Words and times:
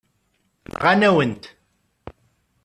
Nɣan-awen-tt. 0.71 1.45